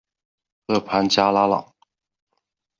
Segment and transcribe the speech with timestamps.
[0.65, 1.73] 勒潘拉加朗。